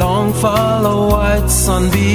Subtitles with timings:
[0.00, 2.06] Long follow white sunbeams.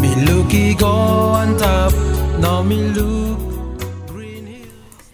[0.00, 0.86] Me looky go
[1.34, 1.92] on top.
[2.38, 3.42] Now me look.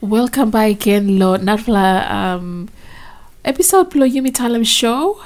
[0.03, 2.69] Welcome back again, Lord Narfla um
[3.47, 5.17] episode lo Yumi Talem show.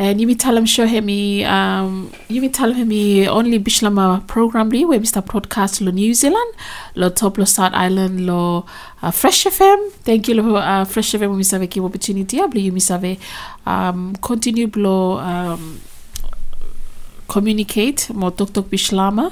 [0.00, 5.22] And Yumi Talem show hemi um Yumi Talem hemi only Bislama program li we Mr.
[5.22, 6.54] Broadcast lo New Zealand
[6.94, 8.64] lo top lo South Island lo
[9.02, 9.90] uh, Fresh FM.
[10.02, 13.18] Thank you lo uh, Fresh FM mi save ki opportunity i abli Yumi save
[13.66, 15.78] um continue blo um
[17.28, 19.30] communicate mo tok tok Bislama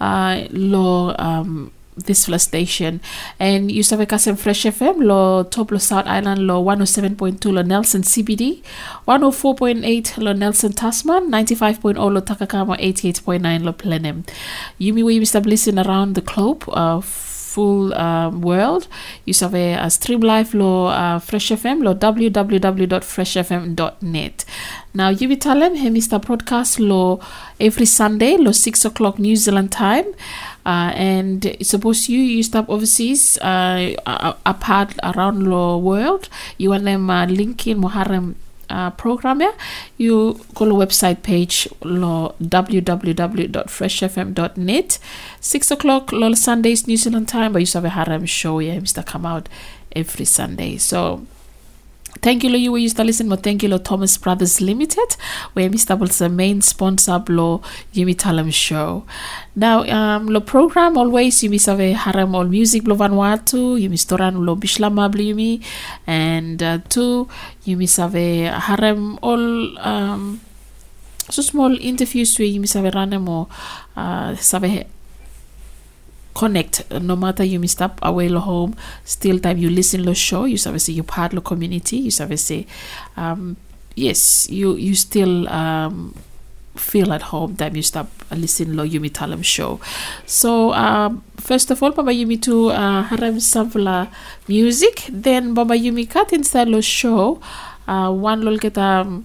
[0.00, 3.00] uh, lo um this fla station.
[3.38, 8.02] And you save kasem fresh fm lo top lo south island lo 107.2 lo nelson
[8.02, 8.62] cbd
[9.06, 14.24] 104.8 lo nelson tasman 95.0 lo takakama 88.9 lo Blenheim.
[14.80, 17.00] Yumi we establishing around the globe uh,
[17.54, 18.86] full um, world.
[19.24, 19.54] You save
[19.86, 24.44] a stream live lo uh, fresh fm lo www.freshfm.net
[24.94, 27.20] now you be talem he mr broadcast lo
[27.58, 30.06] every sunday lo 6 o'clock new zealand time.
[30.66, 33.92] Uh, and suppose you you stop overseas uh,
[34.46, 36.30] apart around the world.
[36.56, 38.34] You want them uh, link in Muharrem
[38.74, 39.52] uh, program yeah
[39.96, 44.98] you go to website page lo www.freshfm.net
[45.40, 49.06] six o'clock lo Sundays New Zealand time but you have a harem show yeah Mr.
[49.06, 49.48] come out
[49.94, 51.24] every Sunday so
[52.24, 55.14] Thank you, lo, you used to listen, but thank you, lo, Thomas Brothers Limited,
[55.52, 55.94] where Mr.
[56.16, 57.60] the main sponsor, lo,
[57.92, 59.04] Yumi Talem show.
[59.54, 64.54] Now, um, lo program always, Yumi save harem all music, lo Vanuatu, Yumi storan lo
[64.54, 65.62] blo Yumi,
[66.06, 67.28] and uh, two,
[67.66, 70.40] Yumi save harem all, um,
[71.28, 73.48] so small interviews where Yumi save ranem or,
[73.98, 74.86] uh, save
[76.34, 76.90] connect.
[76.90, 80.56] No matter you missed up away lo home still time you listen lo show you
[80.56, 82.66] say you part lo community you say
[83.16, 83.56] um
[83.94, 86.14] yes you you still um
[86.76, 89.80] feel at home time you stop listen lo Yumi Talem show.
[90.26, 94.08] So um first of all Baba Yumi to uh, harem sample
[94.48, 97.40] music then Baba Yumi cut inside lo show
[97.86, 99.24] uh, one lol get um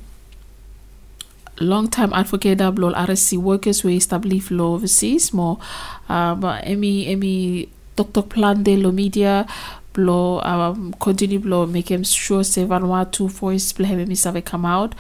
[1.60, 5.58] long time advocate of law RSC workers who establish law overseas more
[6.10, 9.46] um emi emi tok plan de lo media
[9.94, 14.96] blo um continue blo make him sure say Vanuatu voice blo hemi save come out.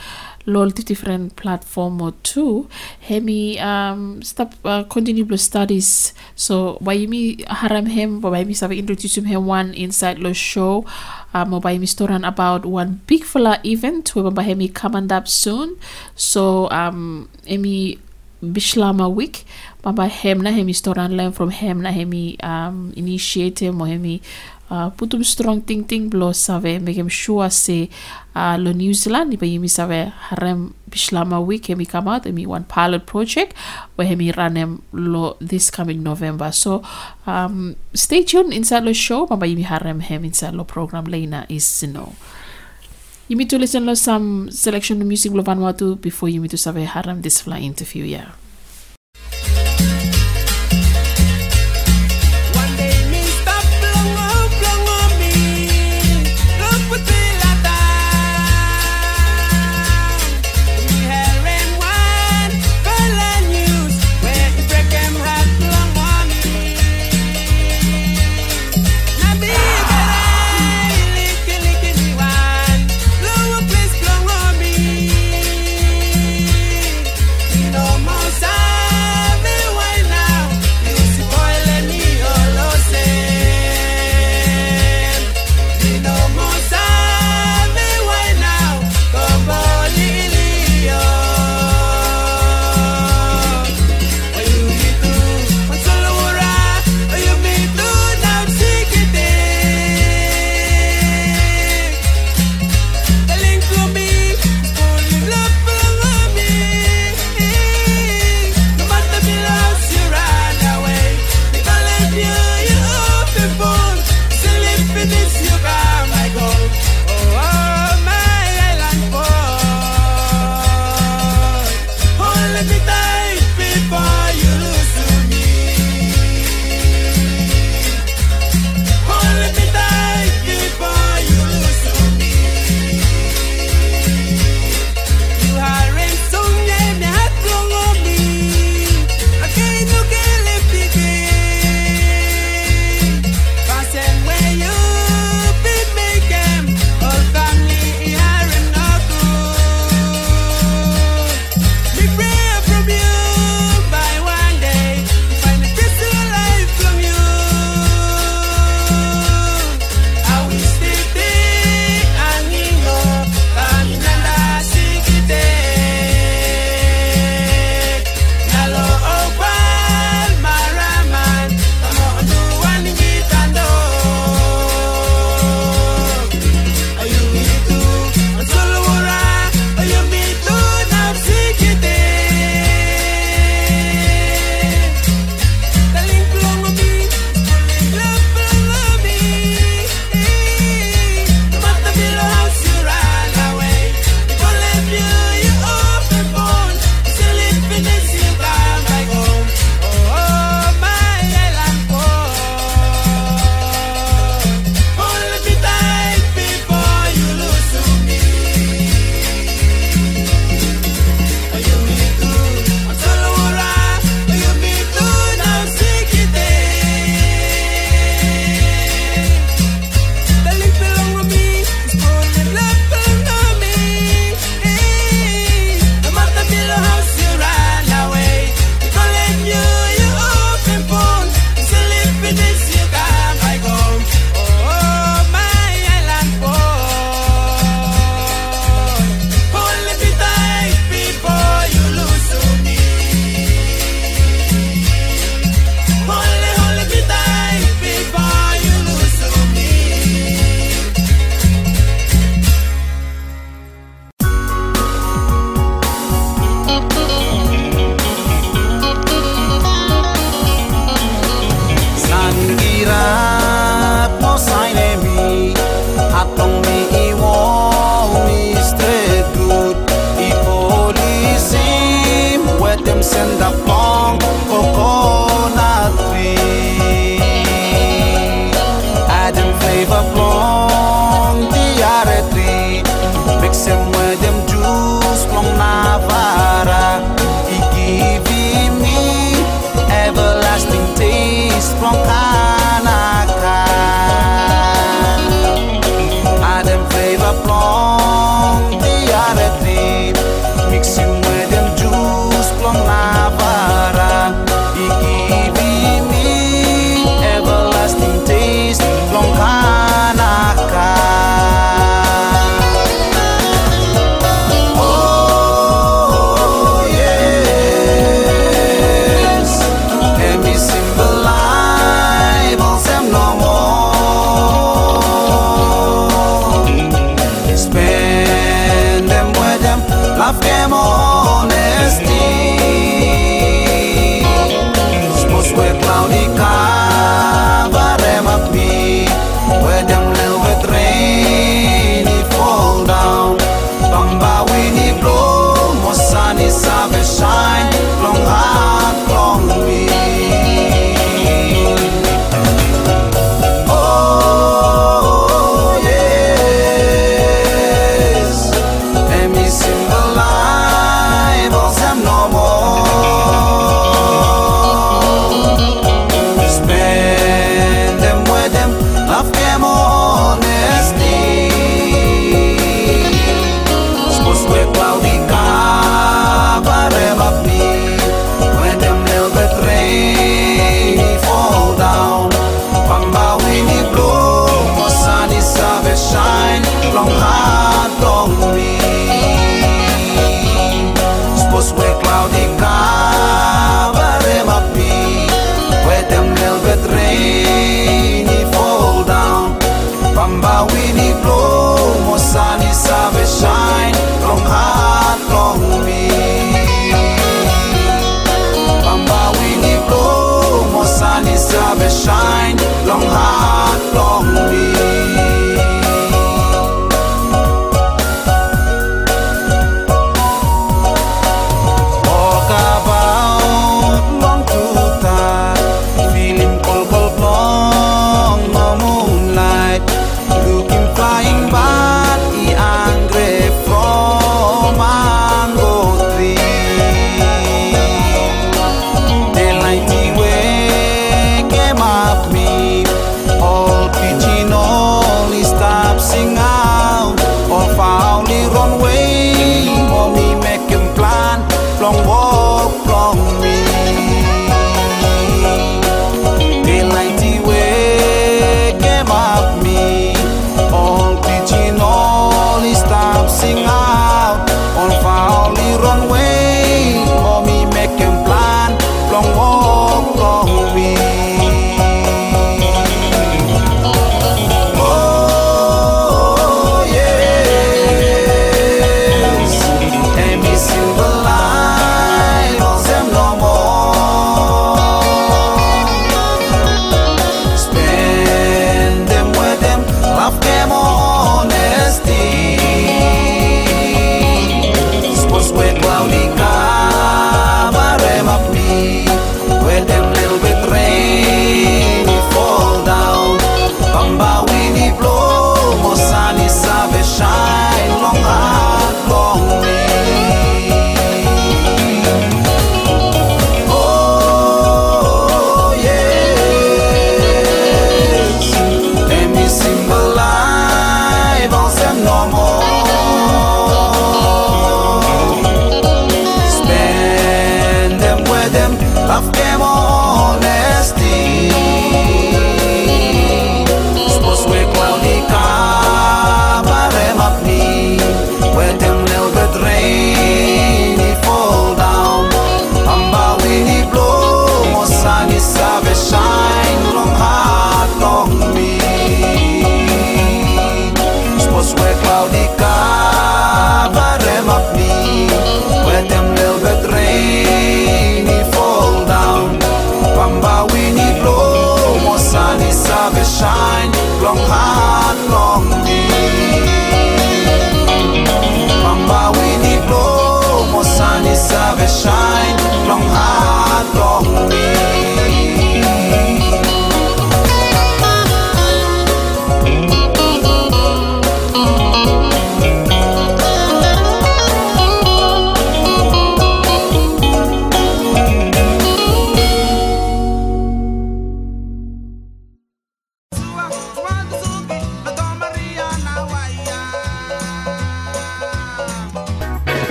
[0.45, 2.67] Lol the different platform or two
[3.01, 6.13] hemi um stop uh, continue blo studies.
[6.35, 10.85] So why me haram him but why me save introduce him one inside lo show
[11.33, 15.77] um by me storan about one big fella event where by hemi coming up soon.
[16.15, 17.99] So um emi
[18.39, 19.43] Bislama week
[19.83, 24.21] Baba hem na hemi storan learn from hem na hemi um initiate mo hemi
[24.69, 26.81] uh, putum strong ting ting blo save.
[26.87, 27.89] Him sure say
[28.35, 32.63] uh, lo New Zealand iba yimi save harem Bishlama week hemi come out hemi one
[32.63, 33.53] pilot project
[33.95, 36.51] where hemi run him lo this coming November.
[36.51, 36.83] So
[37.27, 41.83] um stay tuned inside lo show Baba yimi harem hem inside lo program Lena is
[41.83, 42.13] no
[43.29, 45.31] you need to listen to some selection of music
[46.01, 48.31] before you need to save harem this fly interview yeah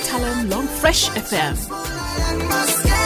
[0.00, 2.99] Talem Long Fresh FM.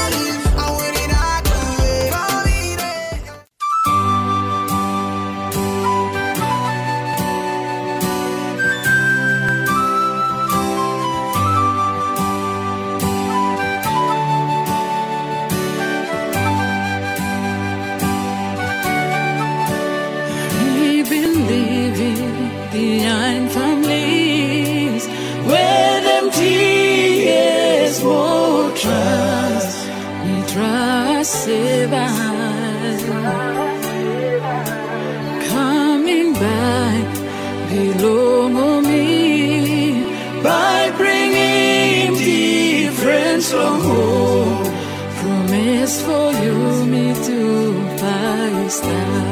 [48.81, 49.24] Five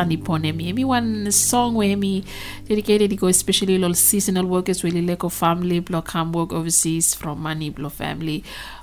[0.00, 0.72] Sunny Ponemi.
[0.72, 2.24] Emi one song where me
[2.66, 7.14] dedicated to go especially all seasonal workers, really like a family, block come work overseas
[7.14, 8.42] from money, block family.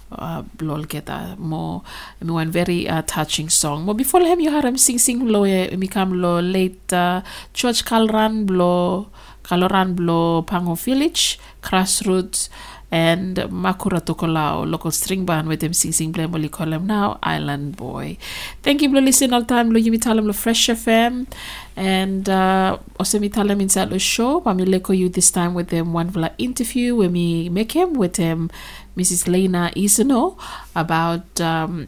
[0.09, 1.83] Uh, blol kita mo
[2.23, 5.75] mi one very uh, touching song mo before hem you haram sing sing lo e
[5.75, 7.19] mi kam lo late uh,
[7.51, 9.11] church kalran blo
[9.43, 12.47] kaloran blo pango village crossroads
[12.89, 17.75] and Makura Tokolao, local string band with them sing sing blame call him now, Island
[17.75, 18.17] Boy.
[18.63, 19.71] Thank you for listening all time.
[19.71, 21.27] Lo yimi talam lo Fresh FM
[21.75, 24.39] and uh also mi talam inside the show.
[24.39, 27.93] But me leko you this time with them one vla interview where me make him
[27.93, 28.49] with him
[28.95, 29.27] Mrs.
[29.27, 30.39] Lena Isano
[30.75, 31.87] about um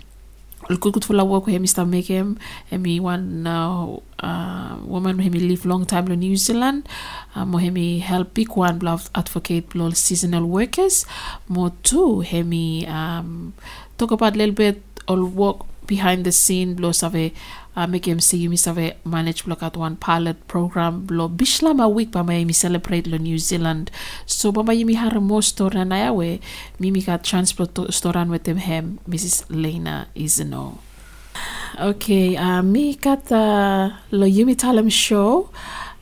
[0.78, 1.88] good for work with him Mr.
[1.88, 2.38] make him
[2.72, 6.88] me one uh, uh, woman who me live long time in New Zealand
[7.36, 11.06] um, hemi help big one bluff advocate blo seasonal workers
[11.48, 13.54] more too hemi um,
[13.98, 17.34] talk about a little bit all work behind the scene blo save
[17.76, 22.12] uh, make see you save manage block at one pilot program blo bishlam a week
[22.12, 23.92] ba may mi celebrate lo New Zealand
[24.26, 26.40] so ba may mi har mo store na yawe
[26.80, 29.46] mimi ka transport to storan with them hem Mrs.
[29.50, 30.80] Lena is no
[31.80, 35.48] Okay, uh, mi kata lo Yumi Talem show.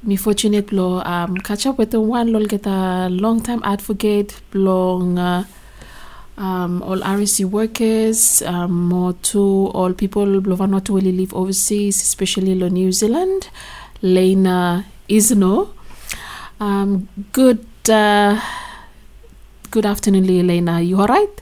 [0.01, 4.41] Mi fortunate lo um, catch up with the one lo get a long time advocate
[4.53, 5.43] long uh,
[6.37, 12.55] um, all RSC workers, um, more to all people blo not really live overseas, especially
[12.55, 13.49] lo New Zealand.
[14.01, 15.69] Lena Isno.
[16.59, 18.39] Um, good uh,
[19.71, 20.81] good afternoon, Lena.
[20.81, 21.41] You alright?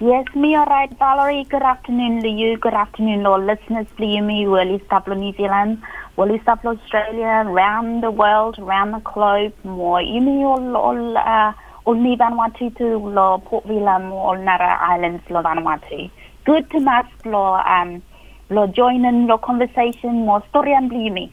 [0.00, 1.44] Yes, me all right, Valerie.
[1.44, 2.58] Good afternoon to you.
[2.58, 3.86] Good afternoon, all listeners.
[3.98, 5.82] Bliumi, Willie Staplo, New Zealand,
[6.16, 9.54] Willie Staplo, Australia, around the world, around the globe.
[9.64, 11.52] More Yumi, all, all, uh,
[11.92, 16.10] ni Vanuatu to lo Port Vila, more all Nara Islands, lo Vanuatu.
[16.46, 18.02] Good to mas lo, um,
[18.48, 21.30] lo join in lo conversation, more story and Bliumi.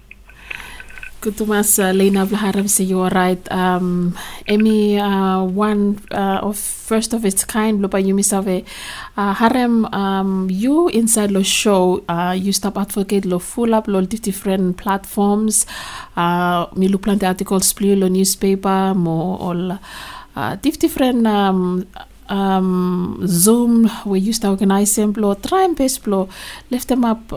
[1.22, 3.52] Good to mas uh, Lena Vlaharam say you are right.
[3.52, 8.66] Um, Emi uh, one uh, of first of its kind lo pa yumi save
[9.16, 14.02] uh, harem um, you inside lo show uh, you stop advocate lo full up lo
[14.02, 15.68] different platforms
[16.18, 19.78] uh, mi lu plante articles pli lo newspaper mo all
[20.36, 21.86] uh, diff different um,
[22.30, 26.30] um, Zoom we used to organize them blo try and best blo
[26.70, 27.32] lift them up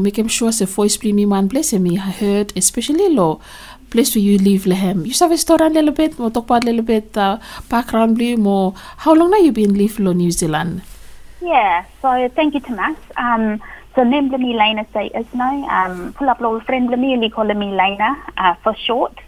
[0.00, 3.40] make them sure se voice pli mi man bless me heard especially lo
[3.90, 6.62] place where you live lehem you have a story a little bit mo talk about
[6.62, 7.38] a little bit uh,
[7.68, 10.82] background bli more how long now you been live lo New Zealand
[11.40, 12.96] Yeah, so thank you, Tomas.
[13.16, 13.62] Um,
[13.94, 15.50] so name me Lena say is now.
[15.68, 19.18] Um, pull up little friend me, call me Lena, uh, for short.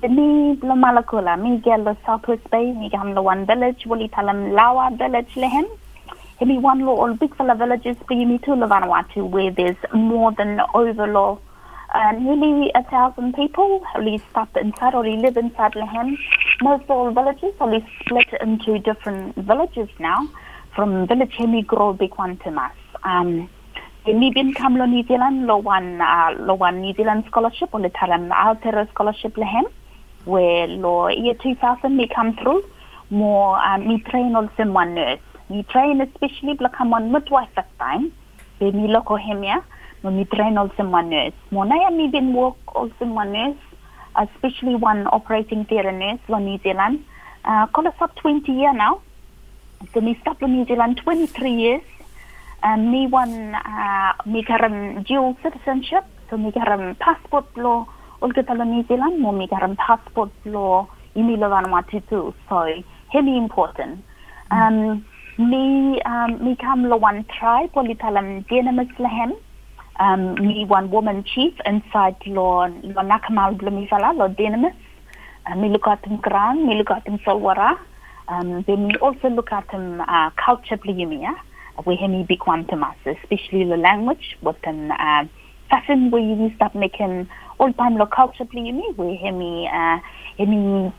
[0.00, 4.52] Bini lo malakula, mi gel lo Southwest Bay, mi gam lo one village, wali talam
[4.52, 5.66] Lawa village lehem.
[6.38, 10.60] Hemi one lo all big fella villages, you me two lo where there's more than
[10.74, 11.06] over
[11.96, 16.18] uh, nearly a thousand people only stop inside or live inside Lehem.
[16.62, 20.28] Most all villages only split into different villages now.
[20.74, 22.74] From village Hemi grow big one to mass.
[23.04, 23.48] Um,
[24.06, 27.80] Hemi bin come lo New Zealand lo one uh, lo one New Zealand scholarship or
[27.80, 29.64] the Talam Altera scholarship Lehem,
[30.26, 32.62] where lo year 2000 me come through.
[33.10, 35.18] More um, me train also one nurse.
[35.48, 38.12] Me train especially become one midwife at time.
[38.60, 39.64] Be me loco hemia.
[40.04, 41.34] No me train also one nurse.
[41.50, 43.58] More na me been work also one nurse,
[44.14, 47.04] especially one operating theatre nurse lo New Zealand.
[47.44, 49.00] Uh, call us up 20 year now.
[49.92, 51.82] So me stop in New Zealand 23 years.
[52.64, 53.56] Me one
[54.26, 56.04] me karam dual citizenship.
[56.30, 57.86] So me karam passport lo
[58.20, 59.20] ulga talo New Zealand.
[59.20, 62.34] Mo me karam passport lo imi lo Vanuatu too.
[62.48, 62.66] So
[63.08, 64.04] heavy important.
[64.50, 65.04] Um,
[65.38, 66.56] me um, me
[66.88, 69.32] lo one tribe wali talam Denamis lahem.
[69.98, 74.74] Um, me one woman chief inside lo lo Nakamal Blumifala lo Denamis.
[75.46, 77.78] Uh, me look at him Gran, me look at him Solwara.
[78.28, 81.32] Um, then we also look at um, uh, culture bliumia,
[81.84, 84.38] one to us, especially the language,
[85.68, 89.98] fashion where you start making all time lo culture bliumi, where he uh,
[90.36, 90.44] he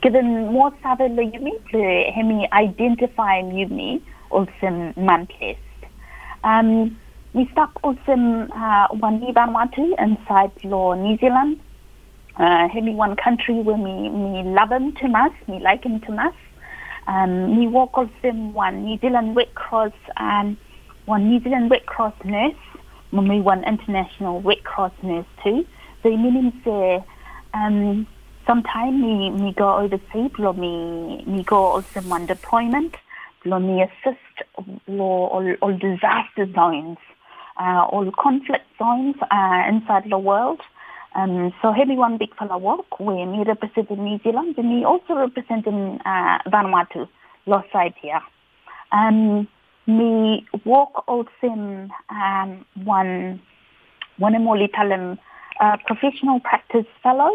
[0.02, 5.58] given more sabe lo yumi, he identify yumi also man place.
[6.44, 6.98] Um,
[7.34, 11.60] we start also uh, one Vanuatu inside lo New Zealand.
[12.38, 16.14] Uh, he one country where me me love him to us, me like him to
[16.14, 16.34] us.
[17.08, 20.58] Um, me work also one New Zealand Red Cross, um,
[21.08, 22.54] one New Zealand Red Cross nurse,
[23.14, 25.66] me one international Red Cross nurse too.
[26.04, 27.04] So meaning say,
[27.54, 28.06] um,
[28.46, 32.96] sometime me me go overseas, lo me me go also on deployment,
[33.46, 34.36] lo me assist
[34.88, 36.98] all, disaster zones,
[37.58, 40.60] uh, all conflict zones uh, inside the world.
[41.16, 45.16] Um, so heavy one big fella work where me representing New Zealand and me also
[45.16, 47.08] representing uh, Vanuatu,
[47.46, 48.22] lo side here.
[49.88, 53.42] Me walk also um, one
[54.18, 55.18] one more little
[55.62, 57.30] uh, professional practice fellow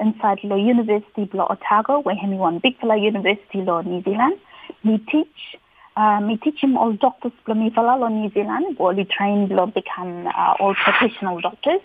[0.00, 4.38] inside the University of Otago, where he one big fellow University law New Zealand.
[4.84, 5.58] Me teach,
[5.96, 10.54] uh, me teach him all doctors law New Zealand, or he train below become uh,
[10.60, 11.82] all professional doctors.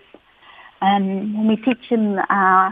[0.82, 2.72] Um, me teach him uh,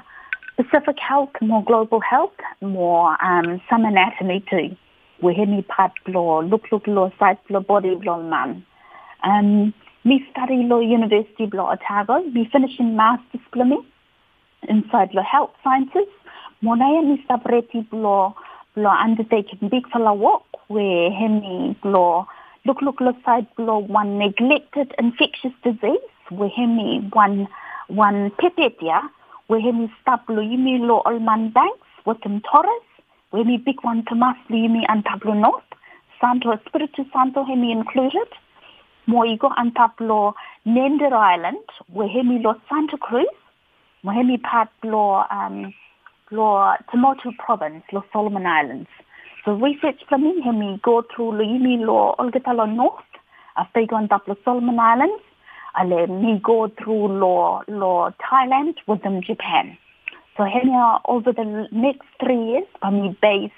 [0.57, 4.75] Pacific health, more global health, more um, some anatomy too.
[5.21, 8.65] Where he part below, look look below, side below, body below man.
[9.23, 12.23] Um, me study law University of Otago.
[12.23, 13.83] Me finishing master's diploma
[14.67, 16.09] inside the health sciences.
[16.63, 18.35] Monaya mi sabreti blo
[18.75, 22.25] blo undertaking big fella work where hemi blo
[22.65, 27.47] look look lo side blo one neglected infectious disease where hemi one
[27.87, 29.01] one pipetia
[29.47, 32.90] where hemi stop lo lo olman banks with Torres
[33.31, 35.71] Tomas lo yumi antablo north
[36.19, 38.27] Santo Espiritu Santo hemi included
[39.07, 40.33] Moigo antaplo
[40.65, 43.27] Nender Island where hemi lo Santa Cruz
[44.03, 45.73] Mohemi part lo um
[46.31, 48.89] lo Temotu province, lo Solomon Islands.
[49.45, 53.05] So research for me, hemi go through lo yimi lo Olgatalo North,
[53.57, 55.23] after go on top lo Solomon Islands,
[55.79, 59.77] ale me go through lo lo Thailand with them Japan.
[60.37, 60.71] So hemi
[61.05, 63.51] over the next three years, for me base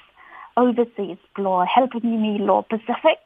[0.58, 3.20] overseas lo helping me law Pacific.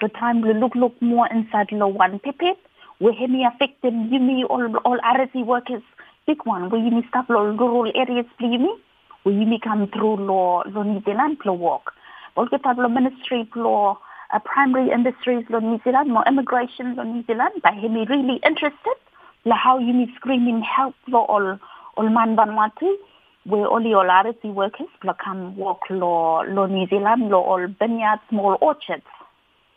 [0.00, 2.58] The time lo look look more inside law one pipit,
[2.98, 5.82] where hemi affecting yimi all all RSC workers.
[6.26, 8.72] Big one We you stop lo rural areas plimi
[9.24, 11.92] where you come through lo lo New Zealand lo walk.
[12.36, 13.98] All get lo ministry lo
[14.32, 17.60] uh, primary industries lo New Zealand more immigration lo New Zealand.
[17.62, 18.98] By him really interested
[19.44, 21.58] la how you need screening help lo all
[22.02, 22.96] man Vanuatu
[23.44, 24.88] where all RSC workers
[25.22, 29.04] come walk lo lo New Zealand lo all vineyards small orchards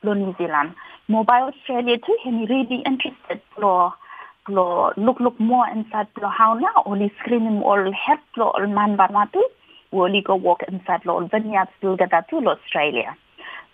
[0.04, 0.74] lo New Zealand.
[1.08, 3.42] More by Australia too him really interested?
[3.58, 3.94] Lo
[4.48, 6.84] lo look look more inside lo how now?
[6.86, 9.42] Only screening all help lo all man Vanuatu
[9.92, 13.16] only go walk inside lo all vineyards still get that to lo Australia.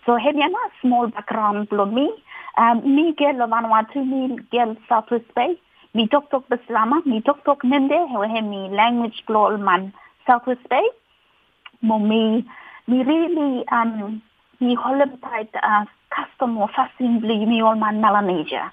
[0.06, 2.12] So have you a small background lo me?
[2.58, 5.56] Um, me get lo Vanuatu me get Southwest Bay
[5.94, 6.08] me
[7.06, 7.98] me tok tok Ninde
[8.32, 9.92] he me language lo all man
[10.26, 10.82] Southwest Bay.
[11.82, 12.44] Mo me
[12.88, 14.20] me really um
[14.60, 18.72] me holiday uh, custom fasting me all man Melanesia.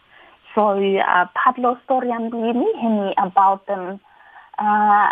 [0.56, 4.00] So uh, Pablo Storian Blini hini about them.
[4.58, 5.10] Uh,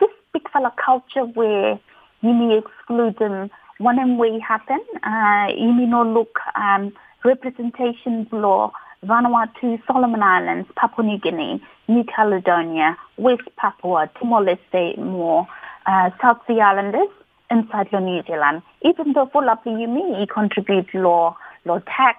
[0.00, 1.78] this big fella culture where
[2.22, 3.50] you may exclude them.
[3.78, 6.92] One and way happen uh, you may not look um,
[7.24, 8.72] representation law
[9.04, 15.46] Vanuatu, Solomon Islands, Papua New Guinea, New Caledonia, West Papua, Timor-Leste, more
[15.86, 17.08] uh, South Sea Islanders
[17.50, 18.62] inside your New Zealand.
[18.82, 22.18] Even though for lovely you contribute law, law tax,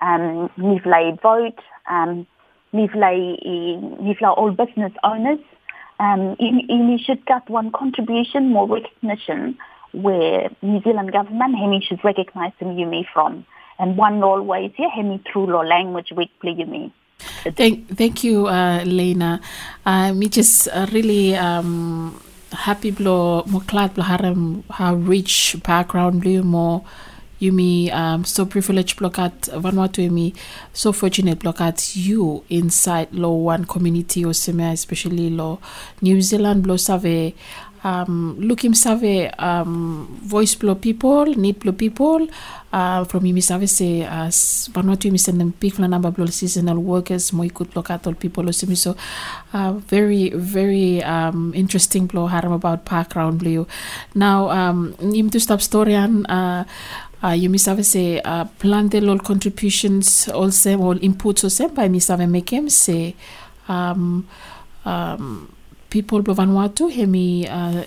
[0.00, 2.26] um, Nivlay vote, um,
[2.72, 3.36] Nivlay,
[4.00, 5.38] Nivlay all business owners.
[5.98, 9.58] Um, you, should get one contribution, more recognition,
[9.92, 13.44] where New Zealand government, Hemi should recognize them you from.
[13.80, 16.92] And one always, yeah, Hemi through law language weekly you me.
[17.56, 19.40] Thank, thank you, uh, Lena.
[19.84, 22.20] Uh, me just uh, really um,
[22.52, 26.82] happy blo mo glad blo harem how rich background blue more
[27.38, 29.48] you me um, so privileged block at
[29.96, 30.34] you me
[30.72, 35.58] so fortunate block at you inside law one community or semi especially law
[36.02, 37.34] New Zealand blow save
[37.84, 42.28] um, looking save um, voice blow people need blow people.
[42.72, 47.32] Uh, from Yumi Save say as Vanuatu Yumi send them big number blow seasonal workers
[47.48, 48.94] good block at all people semi so
[49.52, 53.66] uh, very very um, interesting blow haram about background blue.
[54.14, 54.94] Now um,
[55.30, 56.64] to stop story and uh,
[57.24, 62.70] uh, you misave se uh, lol contributions all also all inputs also by misave mekem
[62.70, 63.16] se
[63.68, 64.28] um,
[64.84, 65.48] um,
[65.90, 67.82] people Vanuatu hemi uh,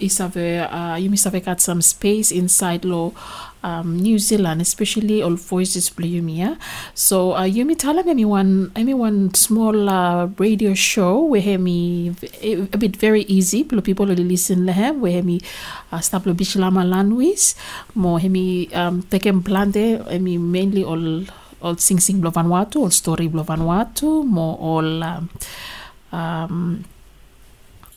[0.00, 3.14] isave uh, you misave got some space inside lo
[3.62, 6.42] um, New Zealand especially all voices blo yumi
[6.94, 12.12] so uh, yumi tell me one mean one small uh, radio show where hemi
[12.42, 15.40] a, a bit very easy people will listen lehem where hemi
[15.92, 17.54] uh, stop lo Bislama language
[17.94, 21.22] mo hemi um, teken plante hemi mainly all
[21.62, 25.30] all sing sing blo Vanuatu all story blo Vanuatu mo all um,
[26.12, 26.84] um,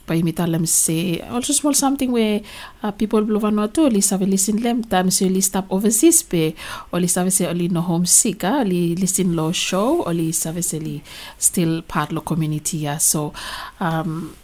[0.07, 2.41] tell say also small something where
[2.83, 4.83] uh, people blow Vanuatu li save listen them.
[4.83, 6.53] Time so li stop overseas pe
[6.91, 8.63] or li save say li no homesick ah.
[8.63, 11.03] Li listen lo show or li save say li
[11.37, 13.33] still part lo community yeah so
[13.79, 14.35] um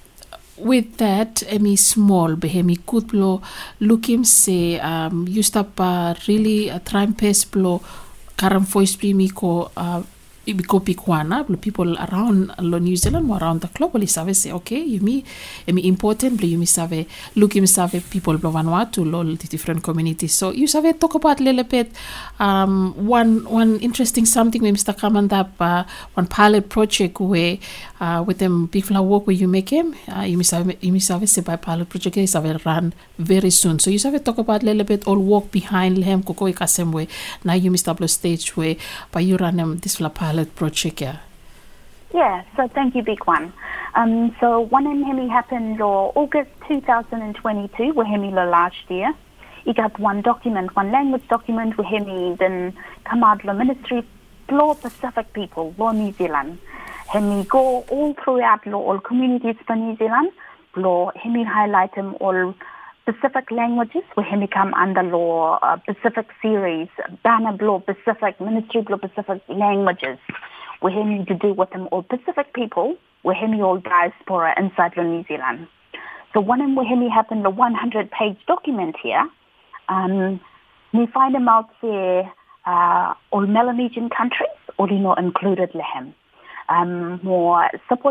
[0.57, 3.41] with that emi small behemi good blow
[3.79, 7.81] look him say um you stop uh, really uh, try and pace blow
[8.37, 10.01] karam voice mi ko uh,
[10.45, 14.81] ibiko pikwana blo people around New Zealand mo around the globe li save say okay
[14.83, 15.23] you yumi
[15.67, 20.33] emi important blo yumi save look yumi save people blo Vanuatu lo the different communities
[20.33, 21.91] so you save talk about a little bit
[22.39, 24.93] um one one interesting something with Mr.
[24.93, 25.83] Kamandap uh,
[26.15, 27.57] one pilot project where
[28.01, 31.27] uh, with them big flower work where you make him uh, you save you save
[31.29, 34.65] say by pilot project you save run very soon so you save talk about a
[34.65, 37.07] little bit all work behind him koko ikasem way
[37.43, 38.75] now you upload stage where
[39.11, 40.32] by you run um, this flower
[42.13, 43.53] yeah so thank you, big one.
[43.95, 49.13] Um, so one in Hemi happened uh, August 2022, where Hemi lo last year.
[49.65, 54.03] He got one document, one language document, where Hemi then come out the ministry,
[54.51, 56.59] law Pacific people, law New Zealand.
[57.07, 60.31] Hemi go all throughout law, all communities for New Zealand,
[60.75, 62.53] law, Hemi highlight them all
[63.05, 66.87] Pacific languages, where Hemi come under law, uh, Pacific series,
[67.23, 70.17] banner law Pacific, ministry law Pacific languages
[70.83, 75.23] we him to do with them all Pacific people, we him all diaspora inside New
[75.27, 75.67] Zealand.
[76.33, 79.27] So one of we him happened the 100 page document here.
[79.87, 80.41] Um,
[80.93, 82.31] we find them out there,
[82.65, 86.13] uh, all Melanesian countries, or you know, included Lehem.
[86.69, 87.69] Um, more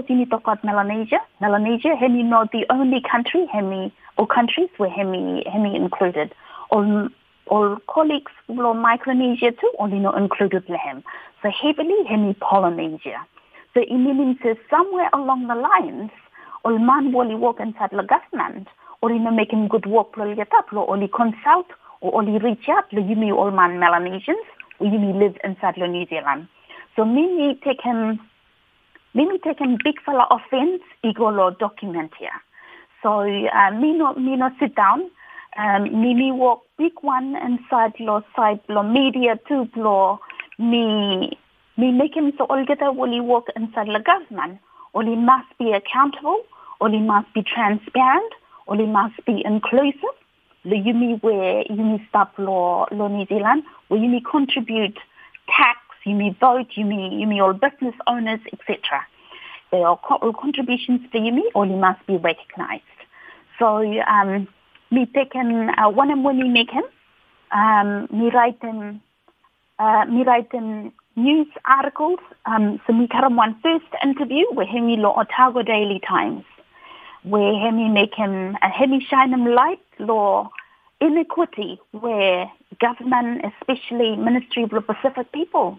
[0.09, 1.19] you to talk about Melanesia.
[1.41, 6.35] Melanesia, hemi not the only country, hemi or countries where hemi hemi included.
[6.71, 7.09] or,
[7.49, 11.03] all colleagues from Micronesia too, only not included Lehem.
[11.43, 13.27] So heavily hemi Polynesia.
[13.75, 14.39] So it means
[14.71, 16.11] somewhere along the lines,
[16.65, 18.69] all man will work inside the government,
[19.01, 21.67] or you know making good work for up, or only consult,
[22.01, 24.47] or only reach out, or you all man Melanesians,
[24.79, 26.49] or you mean live inside the New Zealand.
[26.95, 28.21] So me take him,
[29.15, 32.41] me take him big fella offense, ego law document here.
[33.03, 35.11] So uh, me not me not sit down.
[35.57, 40.19] Um, me me walk big one inside law side law media two law
[40.59, 41.39] me
[41.77, 44.61] me make him so will he work inside the government
[45.05, 46.43] he must be accountable
[46.91, 48.33] he must be transparent
[48.79, 50.17] he must be inclusive.
[50.65, 54.99] The yumi where yumi stop law law New Zealand where you may contribute
[55.49, 58.79] tax, you may vote, you may all business owners, etc.
[59.73, 59.99] All
[60.39, 62.85] contributions to or he must be recognized.
[63.63, 64.49] So um
[64.91, 66.83] me taken uh, one and we make him,
[67.53, 69.01] um, me write them
[69.79, 72.19] uh, me write them news articles.
[72.45, 76.43] Um, so me him one first interview with him lo Otago Daily Times,
[77.23, 80.51] where him make him uh, him shine him light law
[81.01, 85.79] inequity where government, especially Ministry of the Pacific people,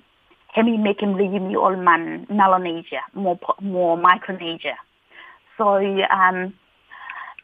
[0.54, 4.78] him me make him me all man Melanesia, more more Micronesia.
[5.58, 5.78] So
[6.10, 6.54] um,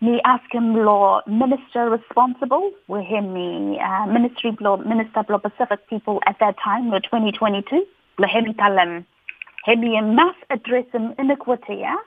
[0.02, 2.72] me ask him law minister responsible?
[2.88, 7.86] With him me uh, ministry law minister law Pacific people at that time law 2022
[8.18, 9.06] lo hemi talam
[9.66, 11.98] hemi mass address him inequity yeah?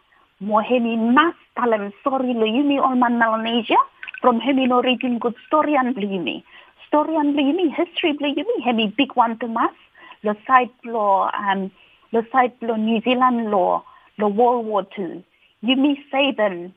[0.40, 3.76] Mo hemi mass talam sorry lo yumi all man Melanesia.
[4.22, 6.42] From hemi no reading good story and yumi
[6.88, 9.74] story and yumi history yumi hemi big one to mass
[10.22, 11.70] the side law um
[12.12, 13.84] the side law New Zealand law
[14.18, 15.22] the World War Two.
[15.60, 16.72] You may say saving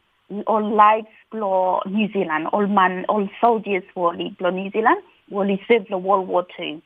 [0.47, 5.85] all lives blow New Zealand, all man, all soldiers were blow New Zealand, will serve
[5.89, 6.81] the World War Two.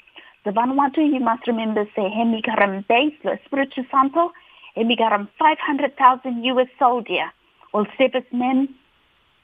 [0.46, 4.32] The Vanuatu, you must remember, say, hemi garam base, lo Espiritu Santo,
[4.76, 7.32] hemi garam 500,000 US soldier,
[7.74, 8.74] all servicemen,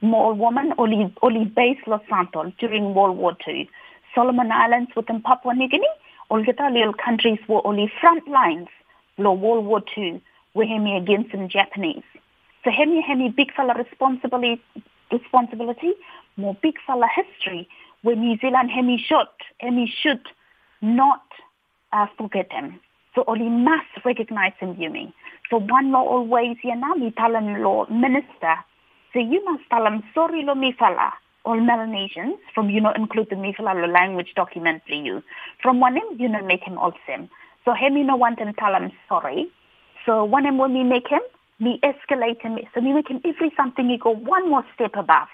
[0.02, 3.66] more women, only, only base Los Santos during World War Two.
[4.14, 5.88] Solomon Islands within Papua New Guinea,
[6.30, 8.68] all the little countries were only front lines,
[9.18, 10.22] blow World War Two,
[10.54, 12.04] were hemi against the Japanese.
[12.66, 14.60] So hemi hemi big fella responsibility
[15.12, 15.94] responsibility,
[16.36, 17.70] more big fella history,
[18.02, 19.28] where New Zealand hemi should
[19.60, 20.26] hemi should
[20.82, 21.22] not
[21.94, 22.80] uh, forget him.
[23.14, 25.14] So only must recognize him Yumi.
[25.52, 28.56] So one law always tell him law minister.
[29.14, 31.14] So you must tell him sorry lo me fella.
[31.46, 35.22] All Melanesians from you know include the Mifala lo language document for you.
[35.62, 37.30] From one him you know make him all same.
[37.64, 39.52] So him you know want him tell him sorry.
[40.08, 41.22] So one him when we make him
[41.60, 42.58] me escalate him.
[42.74, 45.28] So me make him every something he go one more step above.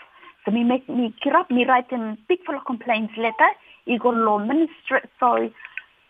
[0.45, 3.49] So me make me get up, me write him big full of complaints letter.
[3.85, 5.53] He go law minister, sorry,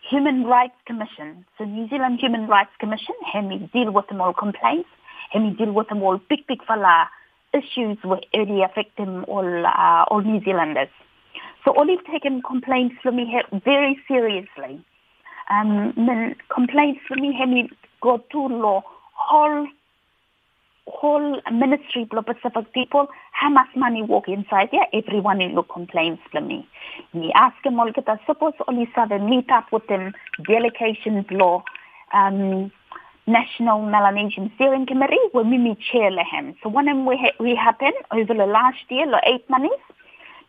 [0.08, 1.44] Human Rights Commission.
[1.58, 4.88] So New Zealand Human Rights Commission, him me deal with them all complaints.
[5.30, 7.08] Him me deal with them all big big fella
[7.52, 10.88] issues were really affecting all uh, all New Zealanders.
[11.64, 14.84] So Olive taken complaints from me very seriously.
[15.50, 17.70] Um, complaints from me me
[18.00, 18.82] go to law
[19.14, 19.66] whole
[20.86, 24.86] whole ministry of Pacific people, how much money walk inside there?
[24.92, 26.66] Everyone in look complains to me.
[27.12, 30.12] Me ask them all get suppose only seven meet up with them
[30.46, 31.62] delegation law
[32.12, 32.70] um
[33.26, 36.56] National Melanesian Steering Committee where me me chair lehem.
[36.62, 39.76] So one of we, ha- we happen over the last year, like eight months.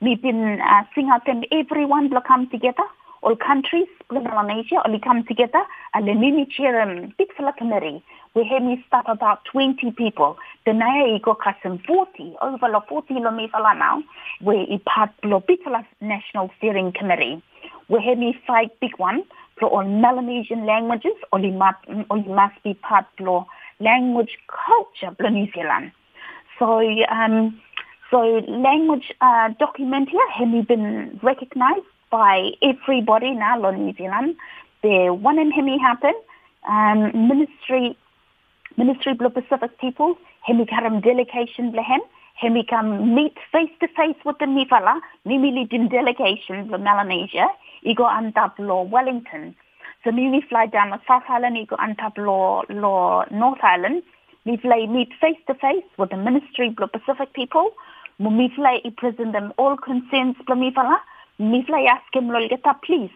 [0.02, 2.84] We've been uh, sing out them everyone will come together.
[3.22, 8.04] All countries, Melanesia, all come together and then me chair um, big fella committee.
[8.36, 10.38] We had me start about 20 people.
[10.66, 14.02] The naya go custom 40, over the 40 lo fella now,
[14.42, 17.44] it part lo big fella National Steering Committee.
[17.90, 19.24] We had me fight big one
[19.60, 21.78] for all Melanesian languages, or you must,
[22.10, 23.46] or you must be part of
[23.80, 25.92] language culture of New Zealand.
[26.58, 26.80] So,
[27.12, 27.62] um,
[28.10, 28.18] so
[28.48, 34.38] language uh, document here has been recognized by everybody now in New Zealand.
[34.82, 36.14] The one in Hemi happen,
[36.68, 37.96] um, Ministry
[38.76, 42.00] Ministry of Pacific People, Hemi karam delegation blehem,
[42.36, 47.48] Hemi come meet face to face with the Nifala, Nimili din delegation of Melanesia,
[47.86, 49.56] Igo antap lo Wellington.
[50.04, 54.02] So we fly down to South Island, Igo antap lo lo North Island.
[54.46, 57.72] We fly meet face to face with the Ministry of Pacific People.
[58.18, 61.00] Me fly present them all concerns bla me fala.
[61.38, 63.12] Me fly ask him lo get please.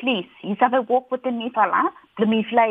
[0.00, 2.70] Please, you have a walk with the Nifala, the me fly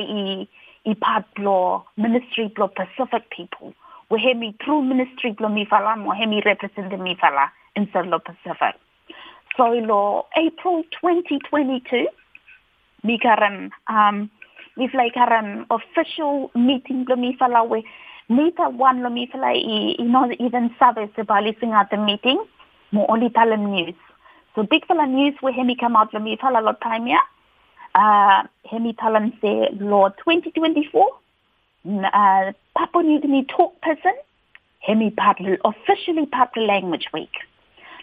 [0.85, 3.73] i part blo Ministry blo Pacific People.
[4.09, 7.51] We hear me through Ministry blo me fala, mo hear me represent the me fala
[7.75, 8.75] inside lo Pacific.
[9.57, 12.07] So lo April 2022,
[13.03, 14.29] mi karam um
[14.77, 17.83] mi fly karam official meeting lo mi fala we
[18.29, 22.39] Nita one lo mi fala i i not even service about listening at the meeting
[22.91, 23.95] mo only them news.
[24.55, 27.19] So big fala news we hear me come out lo mi lot lo time ya.
[27.95, 28.43] Uh,
[29.41, 31.07] say lo 2024
[31.85, 34.13] uh, Papua New Guinea talk person
[34.87, 36.25] me part officially
[36.55, 37.31] the language week.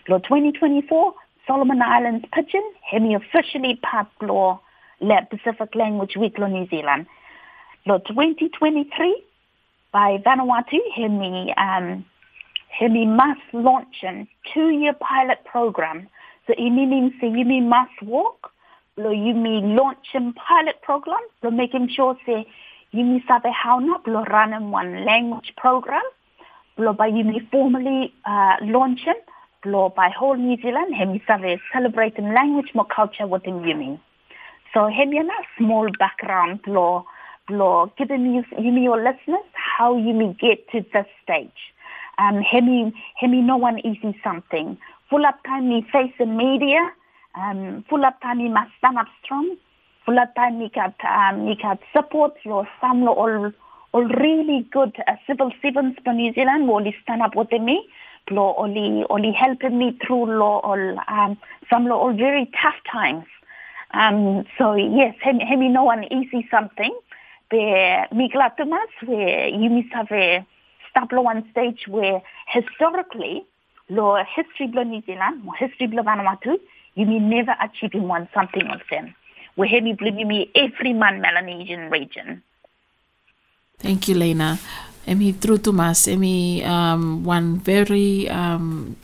[0.08, 1.14] Lo 2024
[1.46, 3.78] Solomon Islands Pijin, hemi officially
[4.20, 4.60] law
[5.30, 7.06] Pacific Language Week lo New Zealand.
[7.86, 9.22] Lo 2023
[9.92, 12.04] by Vanuatu, hemi um,
[12.68, 16.08] hemi must launch a two-year pilot program.
[16.46, 18.52] So ini means say you mean must walk,
[18.96, 22.46] lo you mean launch a pilot program, lo making sure say
[22.92, 26.02] you mean sabe how not lo run one language program,
[26.78, 29.20] lo by you mean formally uh, launching
[29.64, 33.98] law by whole New Zealand, hemi save celebrating language more culture within Yumi.
[34.72, 35.24] So hemi a
[35.58, 37.04] small background law
[37.50, 41.60] law giving you Yumi your listeners how Yumi get to this stage.
[42.18, 44.78] Um hemi hemi no one easy something.
[45.10, 46.80] Full up time me face the media,
[47.36, 47.84] um
[48.36, 49.56] me must stand up strong,
[50.06, 53.52] me got um got support law some all
[53.92, 57.88] all really good uh, civil servants for New Zealand will stand up with me
[58.30, 61.36] law only only helping me through law all um
[61.70, 63.24] some law all very tough times.
[63.92, 66.94] Um so yes, hemi, hemi no one easy something.
[67.50, 70.44] Be me glad to mas where you must have a
[70.90, 73.44] stop law one stage where historically
[73.88, 76.58] law history blow New Zealand, or history blow Vanuatu,
[76.96, 79.14] you may never achieving one something of them.
[79.54, 82.42] We blue me every man Melanesian region.
[83.78, 84.58] Thank you, Lena.
[85.06, 88.96] Emi through to mas, emi um, one very um,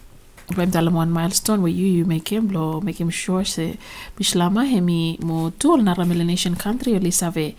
[0.56, 3.78] one milestone where you you make him blow, make him sure se
[4.18, 7.54] bislama hemi mo tuol na Melanesian country oli save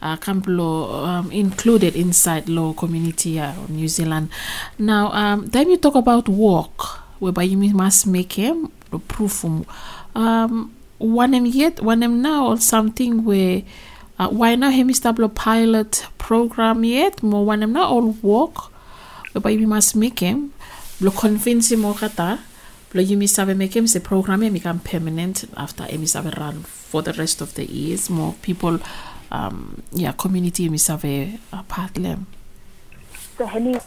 [0.00, 4.30] uh, camp lo um, included inside law community uh, New Zealand.
[4.78, 9.44] Now, um, then you talk about work, whereby you must make him the proof
[10.14, 10.74] um,
[11.34, 13.62] him yet, him now something where
[14.18, 18.70] uh, why not him establish pilot program yet, more one him not all work,
[19.32, 20.52] whereby you must make him,
[21.00, 22.38] lo convince him or kata,
[22.94, 26.26] lo you must have make him say program him become permanent after him is have
[26.38, 28.78] run for the rest of the years, more people
[29.32, 32.26] um, yeah, community mi save a part lem.
[33.38, 33.78] So Henny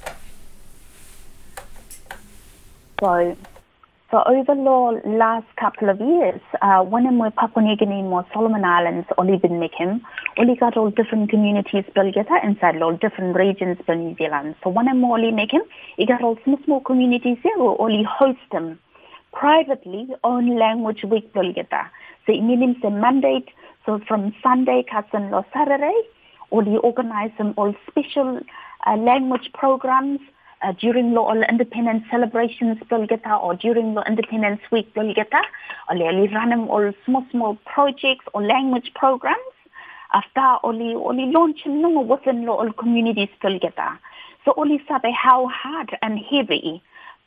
[2.99, 3.37] So
[4.15, 9.05] so over the last couple of years, uh, in Papua New Guinea more Solomon Islands,
[9.35, 10.05] been make him,
[10.37, 14.55] only got all different communities built together inside all different regions of New Zealand.
[14.63, 14.69] So
[15.01, 15.63] more only him,
[15.97, 18.79] he got all small small communities there who only host them
[19.33, 21.91] privately own language week built together.
[22.25, 23.49] So it means the mandate
[23.85, 25.99] so from Sunday, Cousin or Saturday,
[26.51, 28.39] or organize them all special
[28.87, 30.21] uh, language programs,
[30.61, 35.15] uh, during all independence celebrations Bulgata or during the Independence Week oli
[35.89, 39.53] oli running all small small projects or language programs.
[40.13, 43.97] After oli oli launching no within all communities Bulgata.
[44.45, 46.81] So oli sabe how hard and heavy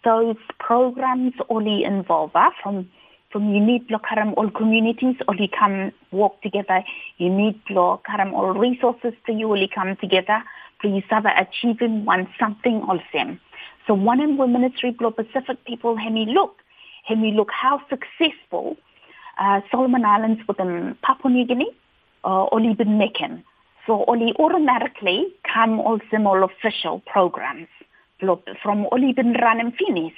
[0.04, 2.88] those programs only involve uh, from
[3.30, 4.00] from you need lo
[4.36, 6.82] all communities only come work together.
[7.18, 10.42] You need lo all resources to you only come together.
[10.80, 13.40] Please have achieving one something all same.
[13.86, 16.56] So one in women ministry blow Pacific people hemi look.
[17.04, 18.76] Hemi look how successful
[19.38, 21.70] uh, Solomon Islands within Papua New Guinea
[22.24, 23.42] uh, been making.
[23.86, 27.68] So only automatically come also all official programs
[28.62, 30.12] from only been running finis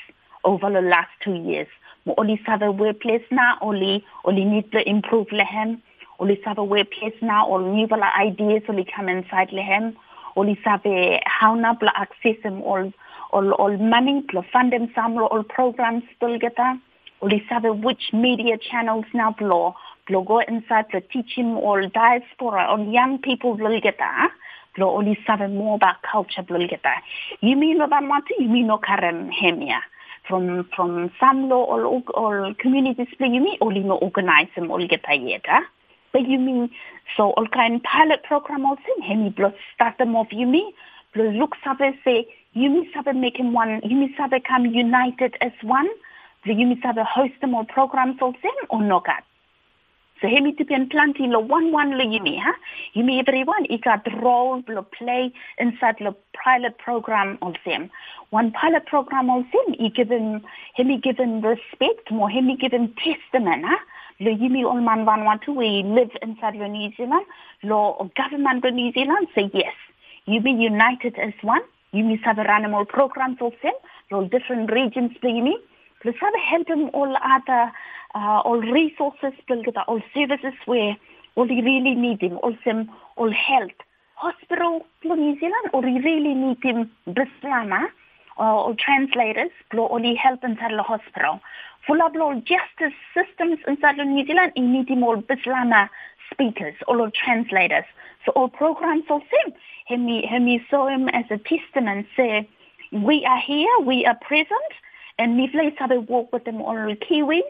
[0.44, 1.68] over the last two years.
[2.06, 5.82] Mo only have a workplace now, only only need to improve lehem.
[6.18, 9.96] Only have a workplace now, or new ideas only come inside lehem.
[10.36, 10.42] A
[13.78, 16.76] money, bla fund them some all programs still get that.
[17.22, 19.74] Only have a which media channels now bla
[20.06, 23.56] bla go inside bla teach him all diaspora on young people
[23.98, 24.30] that.
[24.76, 27.02] Bla only have more about culture get that.
[27.40, 27.78] You mean
[28.66, 29.80] no karam hemia?
[30.28, 35.02] from from some law or or communities you mean only no organize them all get
[35.26, 35.44] yet
[36.12, 36.70] but you mean
[37.16, 38.82] so all kind pilot program also?
[39.06, 40.72] Hemi blood start them off you mean?
[41.14, 45.36] Blood look sabe say you mean sabe make him one you mean sabe come united
[45.40, 45.88] as one?
[46.44, 49.24] The you mean sabe host them all programs also or no got
[50.20, 52.52] so hemi tipian plenty lo one one lo huh?
[52.92, 57.90] You mean everyone it got role lo play inside lo pilot program of them
[58.30, 60.42] one pilot program of them he given
[60.74, 63.78] hemi given respect more hemi given testament huh
[64.20, 67.26] on man van want to we live inside lo New Zealand
[67.62, 69.74] lo government of New Zealand say yes
[70.26, 71.62] you be united as one
[71.92, 73.72] you mean have animal programs of them
[74.10, 75.60] lo different regions you mean
[76.02, 77.72] plus have help them all other
[78.14, 80.96] uh, all resources build all services where
[81.36, 83.78] all you really need them all some all health
[84.16, 87.90] hospital for New Zealand or you really need them bislama or,
[88.44, 91.40] or translators blow only help inside the hospital.
[91.86, 92.12] Full of
[92.44, 95.88] justice systems inside of New Zealand you need more bislama
[96.30, 97.84] speakers all of translators.
[98.24, 99.54] So all programs all same
[99.86, 102.48] hemi hemi saw him as a testament say
[102.92, 104.72] we are here we are present
[105.18, 107.42] and me place have a walk with them all Kiwis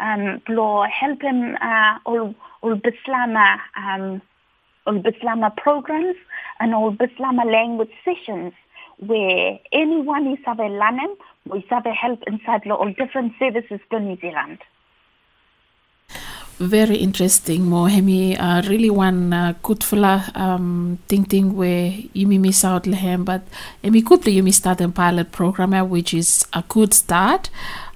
[0.00, 4.22] um, blow help him uh, all all bislama um,
[4.86, 6.16] all Bislama programs
[6.60, 8.52] and all Bislama language sessions
[8.98, 11.16] where anyone is have a learning,
[11.46, 14.58] we have a help inside all different services to New Zealand.
[16.58, 18.36] Very interesting, Mohemi.
[18.38, 23.24] Uh, really one uh, good fella um, thing thing where you may miss out lehem,
[23.24, 23.42] but
[23.82, 27.50] emi good you may start a pilot program uh, which is a good start.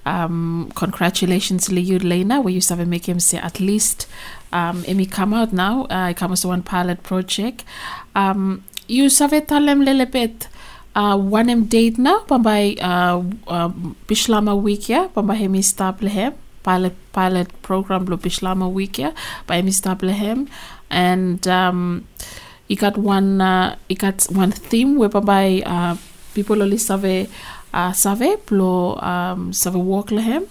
[0.04, 4.08] Um, congratulations, Liu Lena, where you have make him say at least
[4.52, 5.84] um, come out now.
[5.84, 7.64] Uh, come as one pilot project.
[8.16, 10.48] Um, you have tell them little bit.
[10.98, 13.70] Uh, one em date na pambay uh, uh,
[14.08, 16.34] Bislama week ya pambay hemi start lehem.
[16.66, 19.12] Pilot pilot program lo Bislama week ya
[19.46, 20.48] by hemi start lehem.
[20.90, 22.02] And um,
[22.66, 25.94] you got one uh, got one theme where pambay uh,
[26.34, 27.30] people only save
[27.72, 30.50] uh, save plo um, save walk lehem.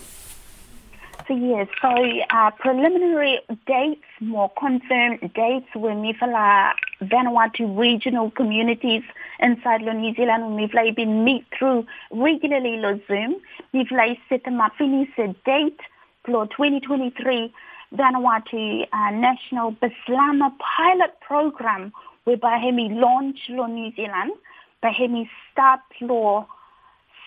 [1.27, 1.91] So yes, so
[2.31, 6.71] uh, preliminary dates, more confirmed dates when Mifala
[7.01, 9.03] Vanuatu regional communities
[9.39, 13.35] inside New Zealand when Mifla been meet through regularly lo Zoom.
[13.73, 15.79] Mifla set them up finish a date
[16.25, 17.53] for 2023
[17.93, 21.93] Vanuatu uh, National Bislama Pilot Program
[22.27, 24.33] whereby Hemi launch lo New Zealand,
[24.81, 26.45] by Hemi start lo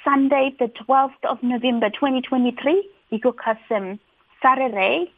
[0.04, 3.98] Sunday the 12th of November 2023 Iko Kasim
[4.42, 5.10] Saturday,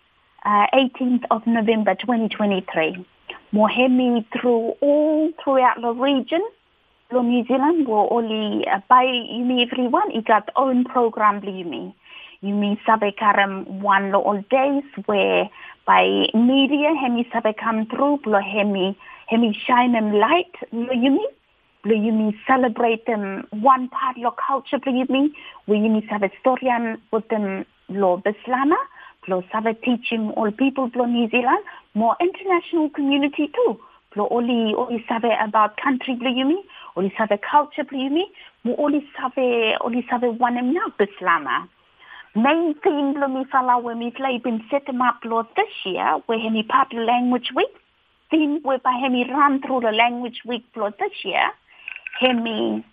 [0.44, 3.04] uh, 18th of November 2023.
[3.52, 6.42] Mohemi through all throughout the region,
[7.12, 11.94] lo New Zealand will only uh, by Yumi everyone, it got own program Yumi.
[12.42, 15.48] Yumi sabe karam one lo all days where
[15.86, 18.96] by media hemi sabe come through lo hemi
[19.26, 21.24] hemi shine them light lo Yumi.
[21.84, 25.32] Lo Yumi celebrate them one part lo culture lo Yumi.
[25.66, 28.76] We Yumi sabe historian with them lo Bislama,
[29.28, 31.62] lo sabe teaching all people lo New Zealand,
[31.94, 33.78] more international community too.
[34.16, 36.56] Lo oli oli sabe about country lo Yumi,
[36.96, 37.84] oli sabe culture
[40.10, 41.68] sabe one em now Bislama.
[42.34, 46.38] Main theme lo mi fala where mi play been set up lo this year where
[46.38, 47.74] hemi popular language week.
[48.30, 51.50] Theme whereby hemi run through the language week lo this year.
[52.20, 52.84] Hemi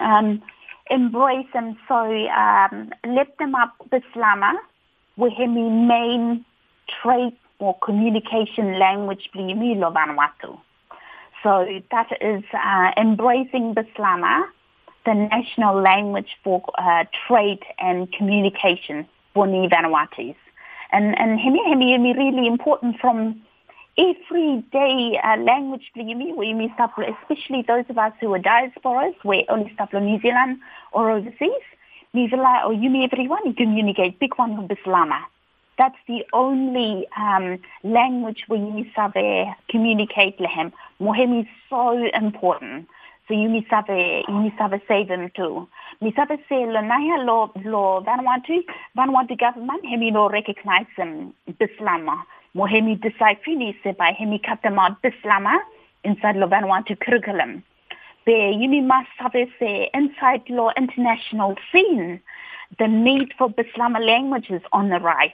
[0.00, 0.42] um,
[0.90, 1.76] embrace them.
[1.88, 4.52] So um, let them up Bislama,
[5.16, 6.44] where hemi main
[7.02, 10.58] trade or communication language blimi lo Vanuatu.
[11.42, 14.44] So that is uh, embracing Bislama,
[15.04, 20.36] the national language for uh, trade and communication for Ni Vanuatus.
[20.92, 23.42] And, and hemi hemi hemi really important from
[23.98, 29.42] everyday uh, language blimi, we mi staplo, especially those of us who are diasporas, where
[29.48, 30.58] only staplo New Zealand
[30.92, 31.64] or overseas,
[32.12, 35.22] mi vila or yumi everyone, communicate big one with Bislama.
[35.78, 40.72] That's the only um, language we you sabe communicate lehem.
[41.00, 42.86] Mohemi is so important.
[43.26, 45.66] So you mi sabe, you mi sabe say them too.
[46.02, 48.60] Mi sabe say lo naya lo, lo Vanuatu,
[48.96, 52.22] Vanuatu government, hemi lo recognize them, Bislama.
[52.54, 53.00] Mohemi
[53.42, 54.40] fini se by hemi
[54.78, 55.58] out Bislama
[56.04, 57.62] inside lo Vanuatu curriculum.
[58.26, 62.20] Be you must sabe say inside lo international scene,
[62.78, 65.30] the need for Bislama language is on the rise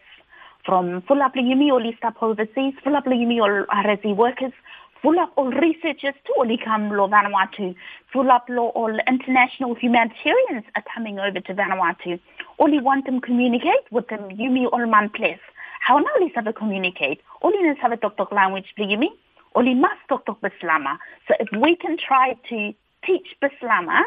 [0.69, 4.53] from or list up overseas, full up yumi or RSE workers,
[5.01, 7.75] full up all researchers only come lo Vanuatu,
[8.12, 12.21] full up lo all international humanitarians are coming over to Vanuatu.
[12.59, 15.41] Only want them communicate with them yumi all man place.
[15.81, 17.23] How now let's have a communicate?
[17.41, 19.09] Only let's have a talk talk language yumi.
[19.55, 20.99] Only must talk talk Bislama.
[21.27, 22.75] So if we can try to
[23.07, 24.03] teach Bislama,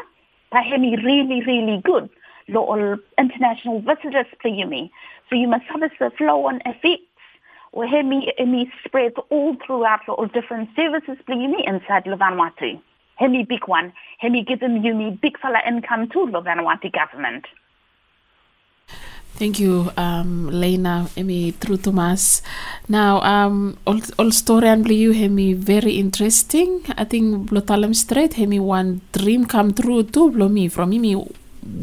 [0.52, 2.08] Pahemi really, really good.
[2.48, 4.90] Lo all international visitors yumi.
[5.28, 7.08] So you must have a flow on effects
[7.72, 12.80] or hemi hemi spread all throughout all different services yumi inside lo Vanuatu.
[13.16, 13.92] Hemi big one.
[14.18, 17.46] Hemi give them yumi big fella income to Vanuatu government.
[19.34, 22.42] Thank you, um, Lena, Emi True Thomas.
[22.88, 26.84] Now, um, all, all story and you, Hemi, very interesting.
[26.98, 31.16] I think Blotalem Straight, Hemi, one dream come true too, blow me from me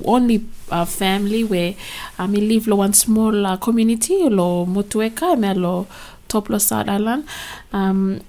[0.06, 1.76] only uh, family where
[2.18, 5.88] I um, live lo one small uh, community lo motueka me lo
[6.28, 7.26] top lo South Island.
[7.72, 8.22] Um,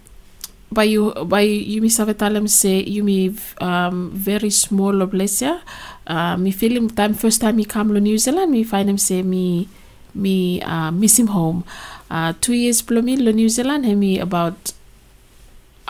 [0.72, 5.60] by you by you mi savetalem say you mi um, very small lo blesia.
[6.06, 8.98] Uh, mi feel him time first time he come lo New Zealand mi find him
[8.98, 9.68] say me
[10.14, 11.64] me uh, miss him home.
[12.10, 14.72] Uh, two years below me lo New Zealand he about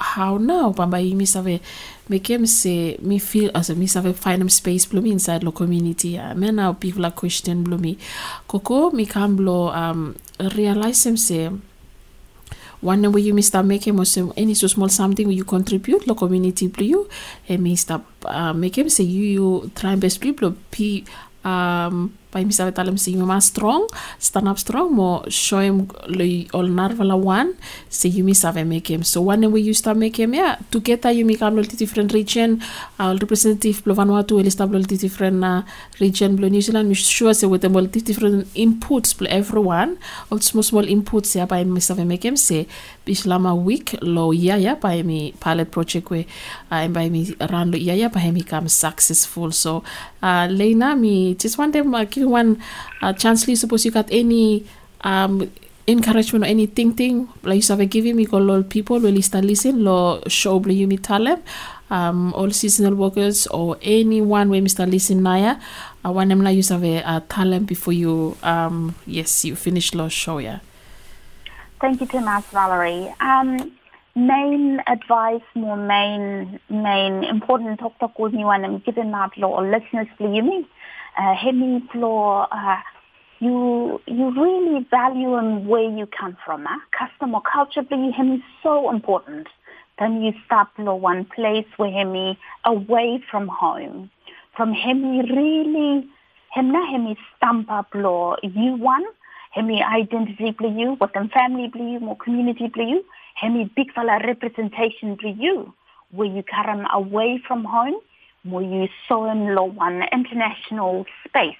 [0.01, 0.73] how now?
[0.73, 1.61] Pamba i mi save
[2.09, 6.17] me kem se mi feel as mi save find space blo mi inside the community
[6.17, 7.99] ya me na people are question blo mi
[8.49, 10.15] koko me can blo um
[10.57, 11.51] realize sem se
[12.81, 16.15] one way you mi start making mo se any so small something you contribute the
[16.15, 17.09] community blo you?
[17.49, 21.05] Mi start uh, me kem se you you try best blo pi
[21.45, 23.87] um by mi save talem se ma strong
[24.19, 27.53] stand up strong mo show him le all narvala one
[27.89, 31.11] se you mi save make him so one way you start make him yeah together
[31.11, 32.61] you make lo different region
[32.99, 35.63] uh, representative blo Vanuatu el stable different uh,
[36.01, 39.97] region blo New Zealand mi sure se with them all different inputs blo everyone
[40.31, 42.67] all small small inputs yeah by mi save make him se
[43.07, 46.27] bislama week lo yeah yeah by mi pilot project we
[46.71, 49.53] uh, by mi run yeah yeah by mi come successful.
[49.53, 49.83] So
[50.23, 52.61] uh, Lena mi just want them uh, one
[53.03, 54.65] uh, chance li suppose you got any
[55.03, 55.51] um
[55.89, 59.83] encouragement or anything thing like you have giving me call all people really start listen
[59.83, 61.41] lo show you mi talem
[61.91, 64.89] um all seasonal workers or anyone where Mr.
[64.89, 65.57] listen naya
[66.05, 70.09] uh, one them you have a uh, talent before you um yes you finish lo
[70.09, 70.61] show yeah
[71.81, 73.11] Thank you, Tomas Valerie.
[73.21, 73.73] Um,
[74.15, 79.61] main advice, more main, main important talk talk with me when I'm giving out law
[79.61, 80.69] listeners for me.
[81.19, 82.77] Uh, hemi floor, uh,
[83.41, 86.67] you you really value and where you come from.
[86.67, 86.77] Uh?
[86.97, 89.49] Customer culture, but hemi is so important.
[89.99, 94.11] Then you start law one place where hemi away from home.
[94.57, 96.09] From hemi really,
[96.57, 99.05] hemna hemi stamp up law you one
[99.51, 103.05] hemi identity bli you, what them family bli you, more community bli you,
[103.35, 105.73] hemi big fella representation bli you,
[106.13, 108.01] where you come away from home,
[108.45, 111.57] you saw in lo one international space,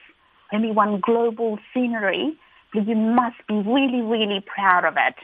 [0.51, 2.37] hemi one global scenery,
[2.73, 5.17] bli you must be really, really proud of it.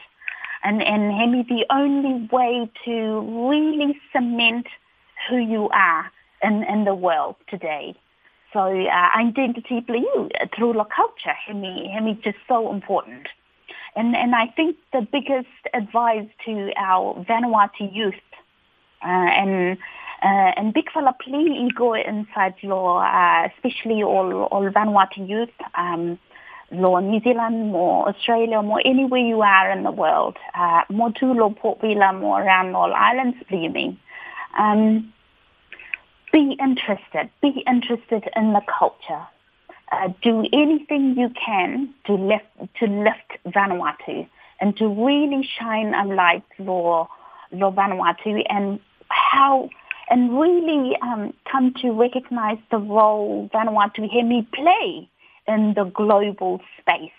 [0.63, 4.67] And, and hemi the only way to really cement
[5.29, 6.11] who you are
[6.43, 7.95] in, in the world today.
[8.53, 13.27] So uh, identity blue through the culture, hemi, hemi just so important.
[13.95, 18.13] And, and I think the biggest advice to our Vanuatu youth
[19.03, 19.77] uh, and
[20.23, 26.17] uh, and big fella please go inside your, uh, especially all, all Vanuatu youth, um,
[26.71, 31.33] law New Zealand, more Australia, more anywhere you are in the world, uh, more to
[31.33, 33.99] law Port Vila, more around all islands, me.
[34.57, 35.13] Um,
[36.33, 39.25] be interested, be interested in the culture.
[39.91, 42.45] Uh, do anything you can to lift,
[42.79, 44.27] to lift Vanuatu
[44.59, 47.07] and to really shine a light for,
[47.51, 49.69] for Vanuatu and how
[50.09, 55.09] and really um, come to recognize the role Vanuatu Hemi play
[55.47, 57.11] in the global space.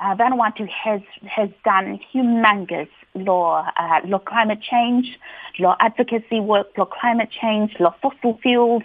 [0.00, 5.18] Uh, Vanuatu has has done humongous law uh, law climate change,
[5.58, 8.84] law advocacy work, law climate change, law fossil fuels,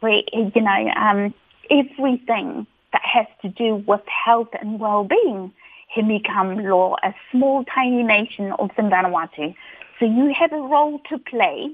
[0.00, 1.32] where you know um,
[1.70, 5.52] everything that has to do with health and well-being
[5.94, 9.54] has become law a small tiny nation of Vanuatu.
[9.98, 11.70] So you have a role to play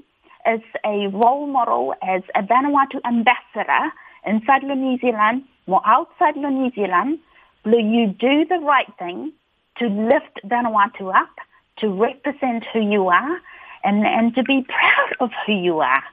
[0.47, 3.91] as a role model, as a Vanuatu ambassador
[4.25, 7.19] inside New Zealand or outside New Zealand
[7.67, 9.33] Will you do the right thing
[9.79, 11.35] to lift Vanuatu up,
[11.79, 13.41] to represent who you are,
[13.83, 16.03] and, and to be proud of who you are?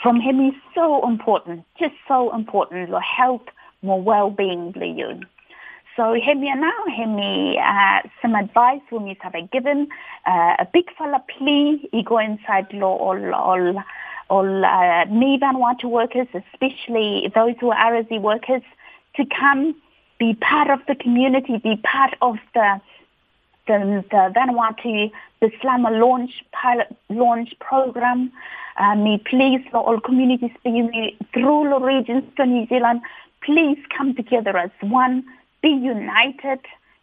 [0.00, 3.42] From him is so important, just so important, your health,
[3.82, 5.26] more well-being, you.
[5.96, 9.88] So hemi now, hemi uh, some advice when you have given
[10.26, 13.84] uh, a big fella plea, he go inside law all all
[14.28, 18.62] all uh, me Vanuatu workers, especially those who are RSE workers,
[19.16, 19.74] to come
[20.18, 22.80] be part of the community, be part of the
[23.66, 25.10] the, the Vanuatu
[25.40, 28.30] the Slama launch pilot launch program.
[28.76, 33.00] Uh, me please for all communities through the regions to New Zealand,
[33.42, 35.24] please come together as one,
[35.62, 36.60] be united,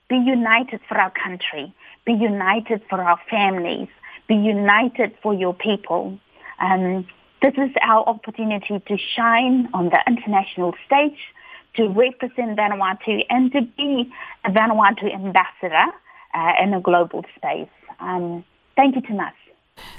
[0.09, 1.73] be united for our country,
[2.05, 3.89] be united for our families,
[4.27, 6.19] be united for your people.
[6.59, 7.07] Um,
[7.41, 11.19] this is our opportunity to shine on the international stage
[11.75, 14.11] to represent Vanuatu and to be
[14.43, 15.85] a Vanuatu ambassador
[16.33, 17.69] uh, in a global space.
[17.99, 18.43] Um,
[18.75, 19.33] thank you, Tomas.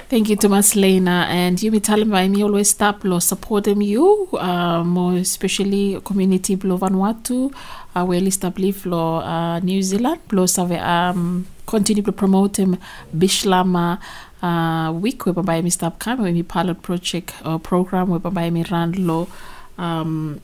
[0.08, 1.26] Thank you, Thomas Lena.
[1.28, 6.54] And you tell me, me always stop lo support them you, uh, more especially community
[6.54, 7.52] blo Vanuatu,
[7.94, 12.78] uh, well established lo uh, New Zealand, blo save um continue to promote him
[13.14, 13.98] Bislama
[14.42, 18.92] uh, week we by stop kame we pilot project uh, program we by mi run
[19.06, 19.28] lo
[19.76, 20.40] um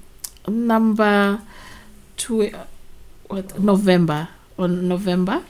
[0.48, 1.40] number
[2.16, 2.50] two,
[3.28, 4.28] what, November,
[4.58, 5.42] on November.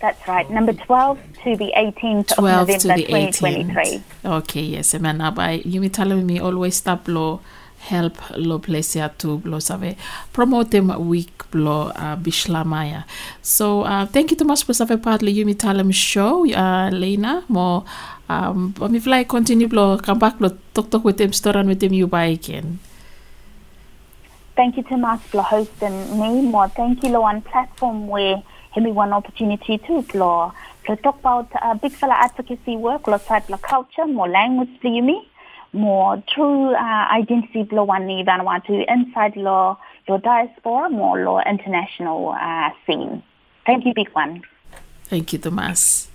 [0.00, 3.74] That's right, number 12 to the 18th of November to the 2023.
[3.74, 4.02] 18th.
[4.24, 5.18] Okay, yes, man.
[5.18, 7.40] Now, you me telling me always stop lo
[7.80, 9.96] help lo place ya to lo save
[10.32, 13.04] promote them week lo uh, bishlamaya.
[13.42, 16.90] So uh, thank you so much for save partly you me tell me show uh,
[16.90, 17.84] Lena more
[18.28, 21.68] um but if like continue lo come back lo talk talk with them store and
[21.68, 22.78] with them you buy again.
[24.56, 26.42] Thank you, Tomas, for hosting me.
[26.42, 28.42] More thank you, lo, on platform where
[28.74, 30.52] give me one opportunity to lo,
[30.86, 34.88] to talk about uh, big fella advocacy work, lo, side lo culture, more language for
[34.88, 35.28] you me,
[35.72, 42.30] more true uh, identity lo one ni Vanuatu inside lo, lo diaspora, more lo international
[42.30, 43.22] uh, scene.
[43.66, 44.42] Thank you, big one.
[45.04, 46.08] Thank you, Thomas.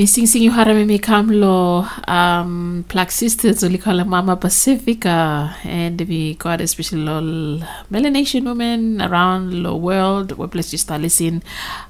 [0.00, 6.62] Emi sing yu hara mimi kamlo um Black Sisters ulikala Mama Pacifica and we got
[6.62, 7.60] especially lol
[7.92, 10.32] melanation women around the world.
[10.38, 11.42] We bless you start listening.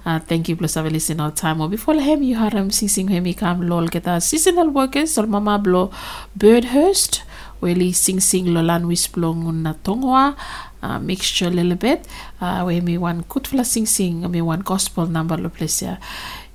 [0.04, 1.60] Uh, thank you bless have listen all time.
[1.60, 5.60] Or before hem you hara sing sing hemi kam lol kita seasonal workers or Mama
[5.60, 5.92] blo
[6.36, 7.22] Birdhurst
[7.62, 10.34] weli sing sing lolan wisplong na tongwa
[10.82, 12.08] uh, mixture a little bit.
[12.40, 15.96] Uh, we me one kutfla sing sing me one gospel number lo place ya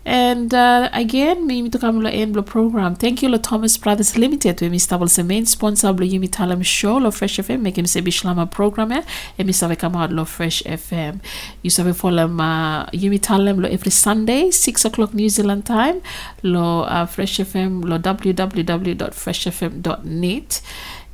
[0.05, 2.95] and uh, again, to come lo end lo program.
[2.95, 4.61] Thank you lo Thomas Brothers Limited.
[4.61, 7.61] We mistabel se main sponsor lo Yumi Talem show lo Fresh FM.
[7.61, 9.01] Make him se Bislama program eh.
[9.39, 11.19] E mi save come out lo Fresh FM.
[11.63, 16.01] You save follow uh, Yumi Talem lo every Sunday six o'clock New Zealand time
[16.43, 20.61] lo uh, Fresh FM lo www.freshfm.net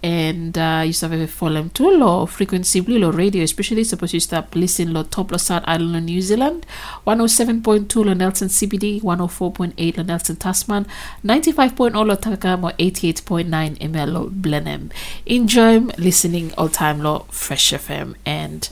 [0.03, 4.93] and uh, you have follow too lo frequency blue radio especially suppose you start listening
[4.93, 6.65] lo top lo South Island lo New Zealand.
[7.05, 10.85] 107.2 lo Nelson CBD 104.8 lo Nelson Tasman
[11.23, 14.89] 95.0 lo Takaka 88.9 ML Blenheim.
[15.25, 18.69] Enjoy listening all time lo Fresh FM and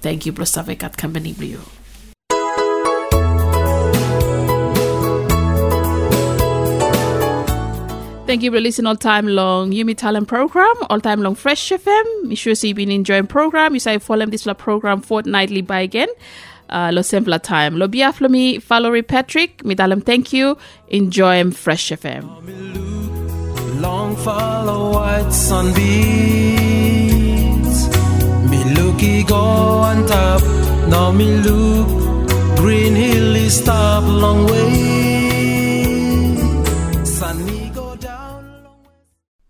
[0.00, 1.77] thank you Savek at company blue
[8.28, 12.24] Thank you for listening all time long Yumi Talem program, all time long Fresh FM.
[12.24, 13.72] Make sure so you've been enjoying program.
[13.72, 16.08] You say follow this program fortnightly by again.
[16.68, 17.78] Uh, lo simpler time.
[17.78, 19.64] Lo biaf lo mi follow Patrick.
[19.64, 20.58] Mi dalam thank you.
[20.88, 22.28] Enjoy Fresh FM.
[23.80, 25.88] Long follow white sunbeams.
[28.50, 30.42] Me looky go on top.
[30.88, 31.88] Now me look.
[32.58, 35.27] Green hill is stop long way.